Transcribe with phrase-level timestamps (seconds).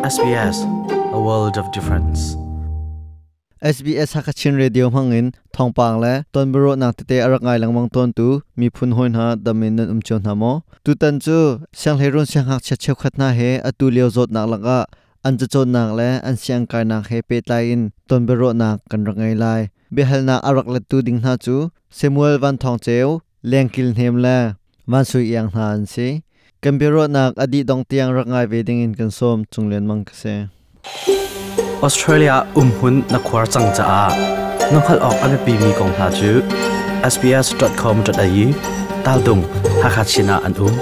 [0.00, 0.64] SBS
[1.12, 2.32] a world of difference
[3.60, 8.96] SBS Hakachin Radio hangin thongpang le tonbro na tete arangai langmang ton tu mi phun
[8.96, 12.96] hoin ha damin nan umchon hamo tu tan chu sang hleron sang hak cha cheu
[13.00, 14.78] khatna he atu leo zot nak langa
[15.26, 18.68] an cha chon nak le an siang kai nak he pe tai in tonbro na
[18.90, 19.60] kan rangai lai
[19.94, 21.56] behal na arak le tu ding na chu
[21.98, 23.20] Samuel van thong cheu
[23.50, 24.36] lengkil hem la
[24.90, 25.84] man sui yang na an
[26.60, 30.48] si Kambiro nak adi dong tiang rangai veding in kan som chunglen mang kase
[31.82, 34.04] Australia umhun na khwar chang cha a
[34.72, 36.42] nokhal ok ame pi mi kong ha chu
[37.12, 38.46] sbs.com.au
[39.04, 39.42] tal dung
[39.82, 40.74] hakachina an um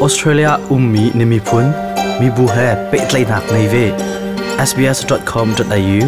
[0.00, 1.66] Australia ummi nimi phun
[2.20, 3.84] mi bu he pe tlai nak nei ve
[4.68, 5.98] sbs.com.au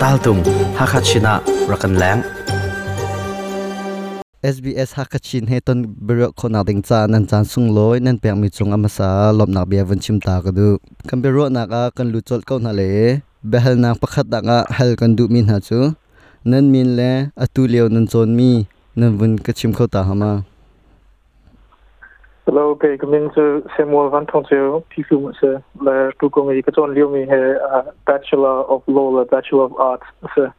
[0.00, 0.40] tal dung
[0.78, 2.22] hakachina rakan lang
[4.42, 8.48] SBS Hakachin he ton bero khona ding cha nan chan sung loi nan pek mi
[8.50, 10.78] chung ama sa lom na bia van chim ta ka du.
[11.06, 13.22] Kan bero na ka kan lu chol ko na le.
[13.46, 15.94] Behal na pakhat da nga hal kan du min ha chu.
[16.44, 18.66] Nan min le atu leo nan chon mi
[18.98, 20.32] nan vun ka chim kho ta hama
[22.44, 25.62] Hello, okay, come in to Samuel Van Tonsio, Pifu se.
[25.86, 27.40] Le Tukong, ka chon liu mi he
[28.10, 30.52] Bachelor of Law, la Bachelor of Arts, sir.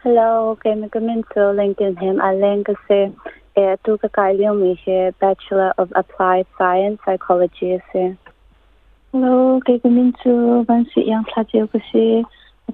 [0.00, 3.12] Hello, okay, me kamin so LinkedIn him alen kasi
[3.52, 8.16] e tu ka kailio mi he Bachelor of Applied Science Psychology se.
[9.12, 12.24] Hello, okay, kamin so ban si yang tlaje kasi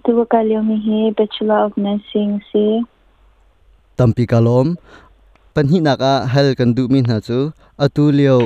[0.06, 2.86] tu ka kailio mi he Bachelor of Nursing se.
[3.98, 4.78] Tampi kalom
[5.50, 7.50] pan hi naka hal kan du min ha ở
[7.91, 8.38] atu leo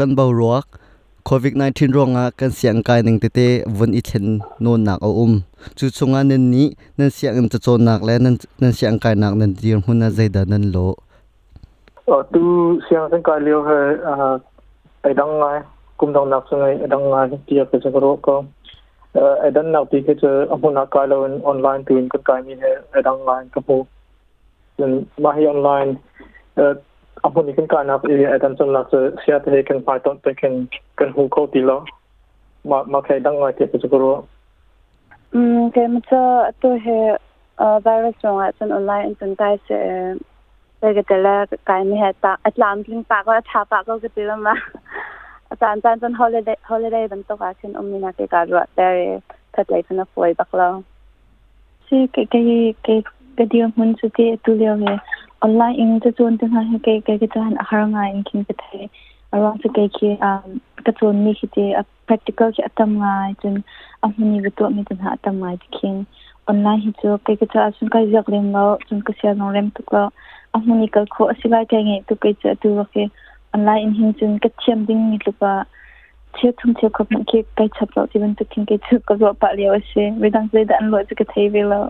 [0.00, 0.80] kan bau ruak
[1.28, 5.12] covid 19 ronga kan siang kai ning te te vun i thlen non nak o
[5.28, 5.44] um.
[5.76, 6.64] Chu chunga nen ni
[6.98, 10.08] nan siang im cha chon nak le nan nan siang kai nak nan dir huna
[10.10, 10.94] zaida nan lo
[12.04, 13.80] Ờ, tu siang sen kai liu he,
[15.02, 15.60] ai dang ngai,
[15.96, 18.44] kum dang nak sungai, dang ngai, tia ke sen karo ko.
[19.14, 22.42] Ai dang nak ti ke che amun nak kai lo online tu in ka kai
[22.42, 23.86] mi he, ai dang ngai ka pu.
[24.78, 25.96] Then mahi online,
[27.22, 29.82] amun ni kan kai nak i ai dang sun nak se sia te he kan
[29.86, 30.66] pai ton te kan
[30.96, 31.84] kan hu ko ti lo.
[32.64, 34.26] Ma ma kai dang ngai ti ke sen karo.
[35.34, 36.22] um ke ma cha
[36.62, 36.96] to he
[37.84, 39.78] virus rong a chan online chan tai se
[40.82, 41.34] pe ge tela
[41.70, 44.54] kai ni ha ta atlam tling pa ko tha pa ko ge tela ma
[45.62, 48.64] tan tan tan holiday holiday ban to ka chin um ni na ke ka ro
[48.80, 49.08] ta re
[49.56, 50.68] that life na foi bakla
[51.88, 52.42] si ke ke
[52.88, 52.98] ke
[53.38, 54.98] ke dia mun su te tu le
[55.48, 58.90] online in to chon te ha ke ke ke tan haranga in kin ke thai
[59.32, 61.62] around sự cái cái um cái chọn mi khi thì
[62.06, 63.60] practical ki atam nga chun
[64.00, 66.04] amuni cái tu mi chun ha atam ngai kin
[66.44, 69.54] online hi chu ke ke cha sun kai jak lem lo chun ka sia nong
[69.56, 70.08] lem tu lo
[70.52, 73.06] amuni kal kho asila kai ngai tu ke cha tu ke
[73.56, 75.52] online hin chun ka chem ding mi lu pa
[76.36, 79.32] che thum che khop ke kai chap lo tiban tu kin ke chu ko zo
[79.44, 81.80] pa le leo se wedang se dan lo chu ke thei ve lo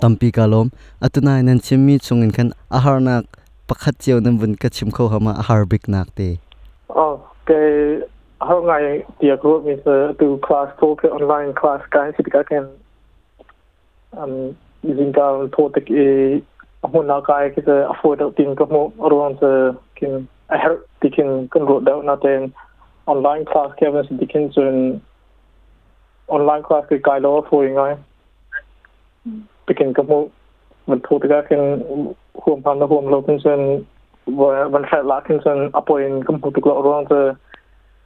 [0.00, 0.70] tampi kalom
[1.06, 2.48] atunai nan chimmi chungin khan
[2.80, 3.24] aharnak
[3.68, 6.28] pakhat cheu nan vun ka chim kho hama ahar bik nak te
[6.88, 7.60] Ờ, cái
[8.38, 12.66] hôm ngày tiệc của mình sẽ từ class cái online class cái thì các em
[14.16, 14.52] um
[14.88, 16.40] using cái thô tức cái
[16.82, 20.10] hôm nào cái cái sẽ afford được tiền cái một rồi sẽ cái
[20.50, 22.48] I thì cái cái road down nó tên
[23.04, 24.98] online class mình sẽ cái trên
[26.26, 27.96] online class cái đó thôi ngay
[29.66, 30.28] thì cái cái một
[30.86, 31.58] mình thô tức cái
[32.42, 33.86] gewoon van de gewoon lopen zijn
[34.36, 37.36] van het laten zijn apo in komt ik wel rond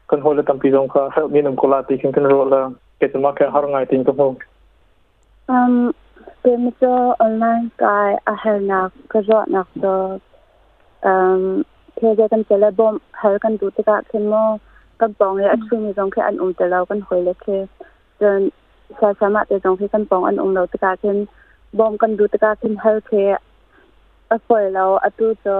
[0.06, 3.68] kan holen dan pizon ka help me om kola tegen kan rollen keten maken har
[3.68, 4.36] ngai ting to hong
[5.46, 5.92] um
[6.42, 10.20] ben zo online kai a hel na ka zo na to
[11.10, 11.64] um
[11.96, 14.42] ke ga kan tele bom hel kan du te ka ken mo
[15.00, 17.56] ka bong ya chu mi jong ke an um te lau kan hoile ke
[18.20, 18.50] zen
[19.00, 21.24] sa sama te jong ke kan bong an um lau te ka ken
[21.78, 23.22] bom kan du te ka ken hel ke
[24.34, 25.56] a foi lo a tu cho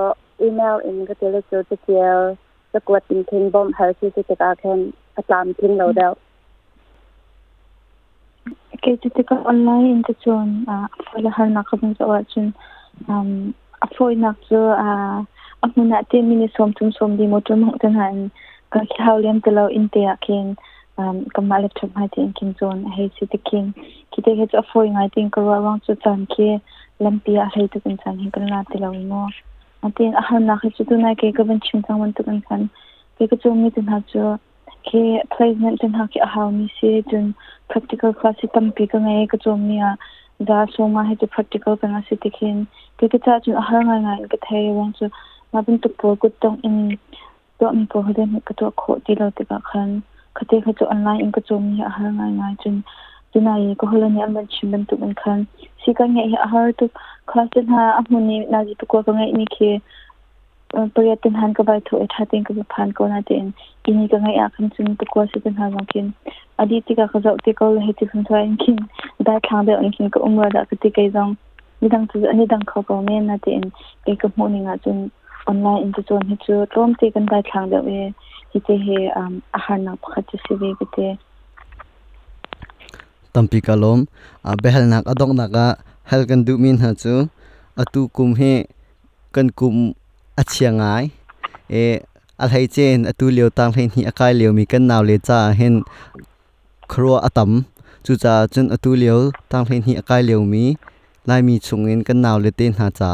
[0.46, 2.36] email in ka tele cho te cho
[2.72, 4.80] ka kwat in king bom har si te ka khen
[5.18, 6.14] a tlam king lo dau
[8.46, 8.54] mm.
[8.82, 10.76] ke chu te ka online in te chon a
[11.06, 12.48] foi la har na ka bun cho chun
[13.08, 13.52] um
[13.84, 15.16] a foi nak cho a uh,
[15.64, 18.16] a mun na te mini som tum som di mo tum hong tan han
[18.72, 20.46] ka khau lem te lo in te a khen
[20.98, 23.72] um gamal to my thing king zone hey see the king
[24.12, 26.60] ki the hits of falling i think or around to time ki
[27.00, 29.22] lampi a hey to kan san hin kan lati law mo
[29.82, 32.26] i think a han na khit to na ke ka ban chin sang man to
[32.28, 32.68] kan san
[33.18, 34.36] ke ka chung mi tin ha cho
[34.90, 35.02] ke
[35.36, 37.34] placement tin ha ki a how mi see tin
[37.74, 39.96] practical class it tam pi ka nge ka chung mi a
[40.52, 42.62] da so ma he to practical kan si the king
[43.00, 45.12] ke ka cha chung a han na nga ka thei want to
[45.52, 46.80] ma bin to po ko tong in
[47.58, 50.02] do mi ko hoden ka to ko ti lo te ka khan
[50.40, 52.82] kate kha chu online in ka chu mi ha ngai ngai chun
[53.32, 55.46] tuna yi ko holan yam ban chim ban tu ban khan
[55.84, 56.88] si ka nge ha har tu
[57.34, 59.72] khas tin ha amuni na ji tu ko ka ngai ni khe
[60.74, 63.50] पर्यटन हान का बाय थो एठा तें का फान को cái तें
[63.84, 66.06] किनी का ngai akan chun tu ko se tin ha jong kin
[66.64, 68.76] adi ti ka khazau ti ko he ti khun thai kin
[69.28, 71.34] da thang de on kin ko umra da ka ti kai jong
[71.80, 73.60] ni dang chu ani dang kho ko me na teं
[74.06, 75.10] ke ka mo ni nga chun
[75.52, 77.98] online in chu chon he chu trom ti kan da thang de we
[78.52, 81.06] hi te he um ahar na pakhat chu si ve ke te
[83.34, 83.98] tampi kalom
[84.48, 85.66] a behal nak adok naka
[86.10, 87.14] hal kan du min ha chu.
[87.82, 88.52] Atu kum he
[89.34, 89.76] kan kum
[90.40, 91.04] achiangai
[91.82, 91.84] e
[92.42, 95.38] al hai chen atu leo tang hen hi akai leo mi kan naw le cha
[95.58, 95.74] hen
[96.92, 97.50] khro atam.
[98.04, 99.18] Chu cha chun atu leo
[99.50, 100.64] tang hen hi akai leo mi
[101.28, 103.10] lai mi chungin kan naw le ten ha cha.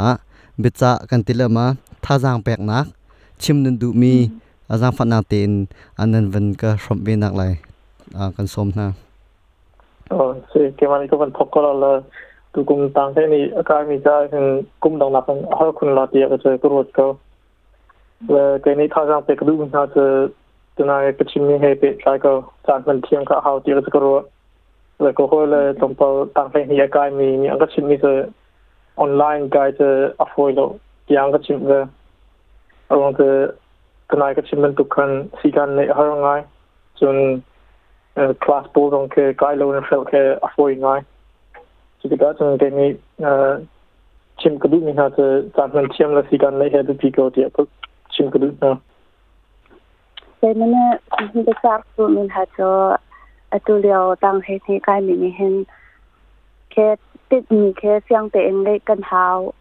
[0.62, 1.66] Be cha kan tilama
[2.04, 2.86] tha jang pek nak.
[3.40, 4.14] Chim nun du mi
[4.68, 5.66] azang phat na ten
[5.96, 7.54] anan van ka from be nak lai.
[8.14, 8.92] A kan som na
[10.08, 12.00] ờ thì cái mà cái phần thọc có là
[12.52, 14.38] tu cùng tăng thế này à, cái mình ra thì
[14.80, 17.12] cũng đồng lập họ cũng là tiệt cái cái rồi cơ.
[18.20, 20.04] Và cái này thay rằng cái đúng là cái
[20.76, 23.76] từ này cái chim này hay bị trái cơ chẳng mình thiêng cả hậu tiệt
[23.92, 24.22] cái rồi
[24.98, 27.88] rồi có hồi là trong bao tăng thế này à, cái mình những cái chim
[27.88, 28.12] này cái
[28.94, 29.88] online cái cái
[30.18, 30.68] afford lo
[31.16, 31.84] yang cái chim về.
[32.88, 33.48] Ờ, rồi
[34.08, 36.44] kanaikat man dukan sigan le harangai
[36.96, 37.42] sun
[38.40, 41.00] class bo on ke gailo an fel ke afoingai
[42.02, 42.88] so ke dat an demi
[44.42, 45.16] chim kadu mi hat
[45.56, 47.50] dat man chim la sigan le he pi go dia
[48.10, 48.76] chim kadu na
[50.40, 52.96] Bemene kuhin besar tu min hajo
[53.52, 55.54] atuliao tang he ni kai mi ni hen
[56.74, 56.88] ke
[57.30, 59.52] tit mi ke siang te eng le kan hao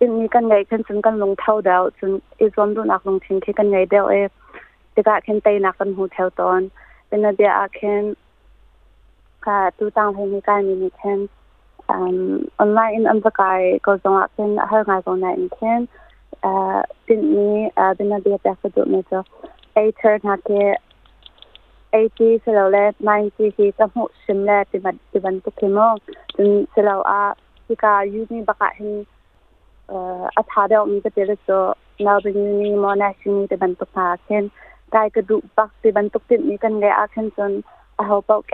[0.00, 3.06] in mi kan ngai khan chun kan long thau dau chun i zon du nak
[3.06, 4.26] long thin khi kan ngai deu e
[4.94, 6.68] te ka khen tai nak kan hu theu ton
[7.10, 8.14] pena dia a khen
[9.40, 11.26] ka tu tang he mi kai mi ni khen
[11.88, 15.86] um online an ba kai ko zong a khen har ngai ko na in khen
[16.42, 16.52] a
[17.06, 19.22] tin ni a pena dia ta ka du me cho
[19.76, 20.62] a turn ha ke
[21.92, 25.50] 80 se lo le 90 ki ka hu sim le ti ban ti ban tu
[25.60, 25.86] kemo
[26.36, 27.22] tin se lo a
[27.68, 29.06] ti ka yu ni ba ka hin
[30.38, 34.48] أصحابي أمي كتيرتو ناوبني موناشني تبنتو كاكن
[34.92, 37.62] كاي كدو باك تبنتو تبني كان لي أكن سن
[38.00, 38.50] أهو باوك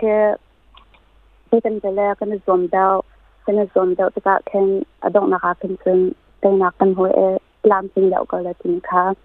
[1.51, 3.03] تبن تلا كان الزوم داو
[3.47, 6.11] كان الزوم داو تكا كان أدوك نغاكن سن
[6.41, 9.15] تينا كان هو لام سن داو كالا تنكا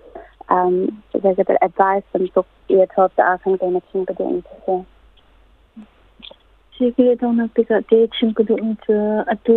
[0.50, 3.80] um, there's a bit of advice from book year 12 to ask and gain a
[3.92, 4.84] chin to get into
[6.80, 8.94] chikile thongna pika te chimkudu unchu
[9.32, 9.54] atu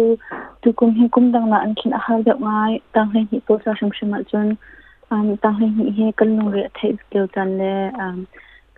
[0.63, 4.49] tukum hi kumdangna ankin ahar da ngai tanghai hi posa shamshima chun
[5.11, 7.69] um tanghai hi he kalnung re thai skill chan le
[8.05, 8.17] um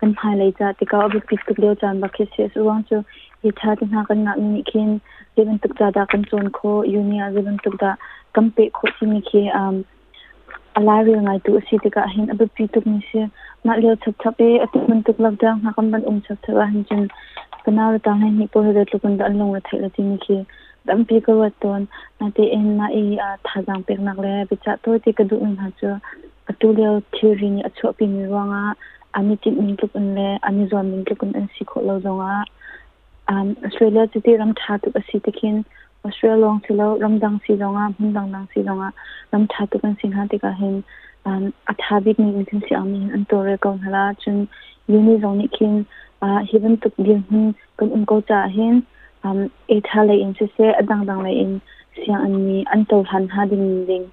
[0.02, 3.02] kan thai lai cha tika obi pik skill chan ba khis se suang chu
[3.48, 4.94] ye tha tin ha kan na ni khin
[5.36, 7.92] jeben tuk cha da kan chon kho yunia jeben tuk da
[8.38, 9.84] kampe kho chi ni khi um
[10.76, 13.22] ala alari ngai tu si ti ka hin abu pi tuk ni se
[13.64, 16.38] ma le chap chap e atu man tuk lak dang ha kan ban um chap
[16.46, 17.06] chap han chen
[17.64, 20.02] kana ra ta hai ni po de tu kun da long la thai la ti
[20.08, 20.36] ni ki
[20.90, 21.86] dam pi ko wa ton
[22.20, 25.16] na te en na i a tha jang pek nak le bi cha to ti
[25.20, 25.94] ka du in ha chu
[26.52, 28.62] atu le theory ni achu pi mi wa nga
[29.20, 31.98] ani ti min tuk un le ani zon min tuk un an si kho lo
[32.04, 32.30] zonga
[33.32, 35.58] um australia ti ram tha tu asi ti kin
[36.06, 38.88] australia long si lo ram dang si zonga mun dang dang si zonga
[39.32, 40.74] ram tha tu kan sing ha ti ka hin
[41.30, 44.42] um athabik ni tin si ami an to re ko hala chun
[44.88, 45.84] uni zong ni kin
[46.26, 48.82] a hiban tuk din hun kan um ko cha hin
[49.30, 49.44] um
[49.76, 51.60] e tha le in se se adang dang le in
[51.98, 54.06] siang an ni an to han ha ding ding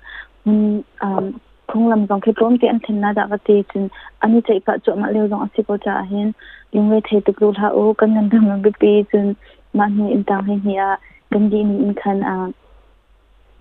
[0.45, 1.33] hun um
[1.71, 3.89] khung lam zong ke pom te an then na da ka te chun
[4.27, 6.31] ani chai pa cho ma leo zong asi ko cha hin
[6.77, 9.33] yung le thei tuk lu ha o kan nan dang bi pi chun
[9.81, 10.89] ma ni in tang hin hi a
[11.33, 12.37] kan di ni in khan a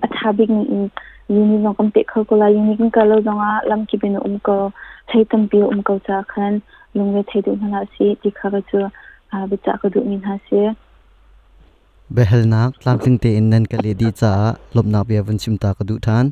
[0.07, 0.85] athabik ni in
[1.35, 3.35] yuni no kam te khol ko la yuni kin kalo lo
[3.71, 4.57] lam ki bin um ko
[5.13, 6.61] thai tam pi um ko cha khan
[6.97, 8.81] lungwe thai du na si ti kha ga chu
[9.35, 10.63] a bi cha ko du min ha se
[12.17, 14.33] behel nak tlam ting te in nan kali di cha
[14.75, 16.27] lop na bia van chim ta ka du than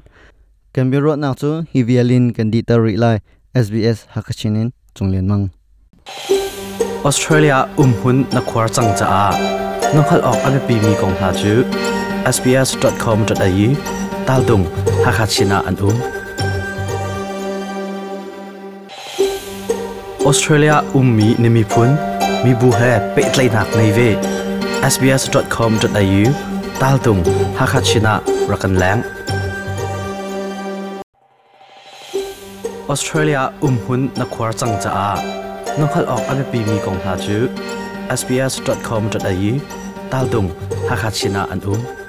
[0.75, 3.17] kan bi ro nak chu hi vialin kan di ta ri lai
[3.65, 5.45] sbs hakachinin chunglen mang
[7.05, 9.25] ออสเตรเลียอุ้มหุ่นนักควาจังจ้า
[9.95, 11.55] น้องขัดออกอันเป็นมีกองหาจู
[12.35, 13.69] sbs.com.au
[14.29, 14.63] ตาลดุง
[15.05, 15.97] ฮักฮัชินาอันอุ้ม
[20.25, 21.91] ออสเตรเลียอุ้มมีนิมิพุน
[22.45, 22.81] มีบูเฮ
[23.13, 23.99] เปิดไลนักในเว
[24.93, 26.23] sbs.com.au
[26.81, 27.19] ตาลดุง
[27.59, 28.15] ฮักฮัชินา
[28.51, 28.99] รักันแรง
[32.89, 37.37] ออสเตรเลียอุ้มหุ่นนักควาจังจ้า nokhal ok ame pi mi kong ha chu
[38.21, 39.53] sbs.com.au
[40.11, 40.49] tal dung
[40.89, 42.00] hakhat china an um